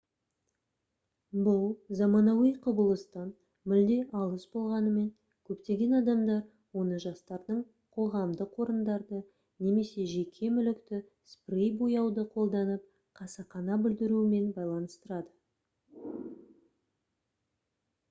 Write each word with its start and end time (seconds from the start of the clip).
бұл 1.47 1.65
заманауи 1.97 2.51
құбылыстан 2.61 3.25
мүлде 3.73 3.97
алыс 4.19 4.45
болғанымен 4.55 5.09
көптеген 5.49 5.91
адамдар 5.97 6.79
оны 6.83 6.97
жастардың 7.03 7.59
қоғамдық 7.99 8.55
орындарды 8.65 9.19
немесе 9.67 10.05
жеке 10.13 10.49
мүлікті 10.55 11.01
спрей 11.33 11.69
бояуды 11.83 12.25
қолданып 12.33 12.87
қасақана 13.21 13.77
бүлдіруімен 13.85 14.49
байланыстырады 14.57 16.17